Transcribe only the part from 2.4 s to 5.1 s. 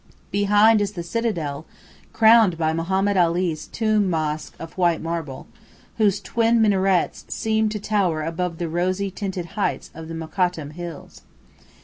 by Mohammed Ali's tomb mosque of white